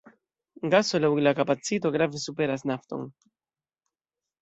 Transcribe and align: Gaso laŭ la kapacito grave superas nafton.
Gaso 0.73 1.01
laŭ 1.03 1.11
la 1.27 1.35
kapacito 1.41 1.93
grave 1.99 2.25
superas 2.25 2.69
nafton. 2.73 3.09